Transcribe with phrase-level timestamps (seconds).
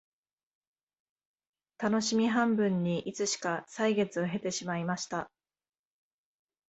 [1.77, 5.29] たのしみ半分にいつしか歳月を経てしまいました